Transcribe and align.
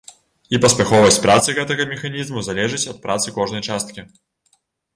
І 0.57 0.59
паспяховасць 0.63 1.19
працы 1.25 1.55
гэтага 1.59 1.87
механізму 1.93 2.45
залежыць 2.49 2.83
ад 2.97 2.99
працы 3.07 3.37
кожнай 3.39 3.67
часткі. 3.69 4.01